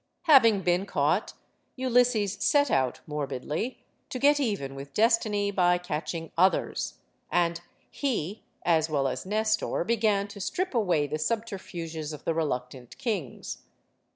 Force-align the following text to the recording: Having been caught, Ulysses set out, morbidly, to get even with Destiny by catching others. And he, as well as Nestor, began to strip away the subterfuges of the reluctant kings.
Having 0.23 0.61
been 0.63 0.87
caught, 0.87 1.35
Ulysses 1.75 2.33
set 2.43 2.71
out, 2.71 3.01
morbidly, 3.05 3.83
to 4.09 4.17
get 4.17 4.39
even 4.39 4.73
with 4.73 4.95
Destiny 4.95 5.51
by 5.51 5.77
catching 5.77 6.31
others. 6.35 6.95
And 7.31 7.61
he, 7.91 8.41
as 8.65 8.89
well 8.89 9.07
as 9.07 9.27
Nestor, 9.27 9.83
began 9.83 10.27
to 10.29 10.41
strip 10.41 10.73
away 10.73 11.05
the 11.05 11.19
subterfuges 11.19 12.13
of 12.13 12.23
the 12.25 12.33
reluctant 12.33 12.97
kings. 12.97 13.59